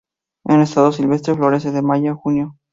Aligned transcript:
En 0.45 0.61
estado 0.61 0.91
silvestre 0.91 1.35
florece 1.35 1.71
de 1.71 1.83
mayo 1.83 2.13
a 2.13 2.15
junio. 2.15 2.57